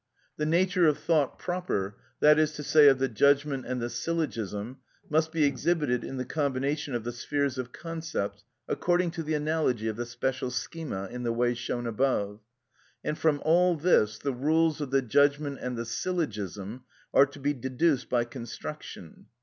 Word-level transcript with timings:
The 0.37 0.47
nature 0.47 0.87
of 0.87 0.97
thought 0.97 1.37
proper, 1.37 1.95
that 2.21 2.39
is 2.39 2.53
to 2.53 2.63
say, 2.63 2.87
of 2.87 2.97
the 2.97 3.07
judgment 3.07 3.67
and 3.67 3.79
the 3.79 3.87
syllogism, 3.87 4.77
must 5.11 5.31
be 5.31 5.43
exhibited 5.43 6.03
in 6.03 6.17
the 6.17 6.25
combination 6.25 6.95
of 6.95 7.03
the 7.03 7.11
spheres 7.11 7.59
of 7.59 7.71
concepts, 7.71 8.43
according 8.67 9.11
to 9.11 9.21
the 9.21 9.35
analogy 9.35 9.87
of 9.87 9.97
the 9.97 10.07
special 10.07 10.49
schema, 10.49 11.05
in 11.11 11.21
the 11.21 11.31
way 11.31 11.53
shown 11.53 11.85
above; 11.85 12.39
and 13.03 13.15
from 13.19 13.41
all 13.45 13.75
this 13.75 14.17
the 14.17 14.33
rules 14.33 14.81
of 14.81 14.89
the 14.89 15.03
judgment 15.03 15.59
and 15.61 15.77
the 15.77 15.85
syllogism 15.85 16.83
are 17.13 17.27
to 17.27 17.37
be 17.39 17.53
deduced 17.53 18.09
by 18.09 18.23
construction. 18.23 19.27